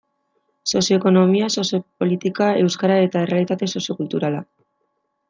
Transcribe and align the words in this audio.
Sozio-ekonomia, 0.71 1.49
sozio-politika, 1.59 2.47
euskara 2.63 2.97
eta 3.09 3.23
errealitate 3.27 3.69
sozio-kulturala. 3.75 4.41